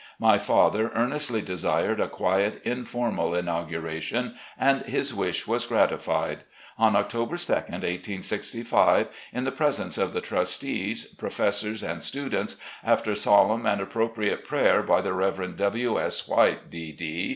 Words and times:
My 0.17 0.39
father 0.39 0.89
earnestly 0.95 1.43
desired 1.43 1.99
a 1.99 2.07
quiet, 2.07 2.59
informal 2.63 3.35
inauguration, 3.35 4.33
and 4.57 4.81
his 4.83 5.13
wish 5.13 5.45
was 5.45 5.67
gratified. 5.67 6.39
On 6.79 6.95
October 6.95 7.37
2, 7.37 7.53
1865, 7.53 9.09
in 9.31 9.43
the 9.43 9.51
presence 9.51 9.99
of 9.99 10.13
the 10.13 10.19
trustees, 10.19 11.05
professors 11.05 11.83
and 11.83 12.01
students, 12.01 12.55
after 12.83 13.13
solemn 13.13 13.67
and 13.67 13.79
appropriate 13.79 14.43
prayer 14.43 14.81
by 14.81 15.01
the 15.01 15.13
Rev. 15.13 15.55
W. 15.55 15.99
S. 15.99 16.27
White, 16.27 16.71
D.D. 16.71 17.29